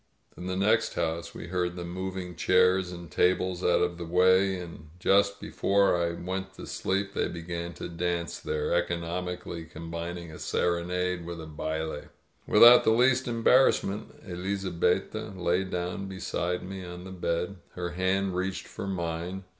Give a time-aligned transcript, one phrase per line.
[0.35, 4.57] In the next house we heard them moving chairs and tables out of the way;
[4.57, 10.31] and just before I went to sleep they began to dance there, eco nomically combining
[10.31, 12.09] a serenade with a baUe.
[12.47, 17.57] Without the least embarrassment, Elizabetta lay down beside me on the bed.
[17.75, 19.43] Her hand reached for mine.